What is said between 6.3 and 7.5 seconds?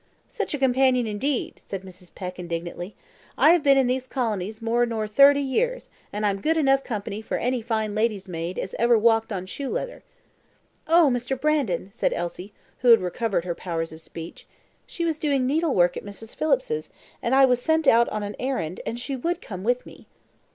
good enough company for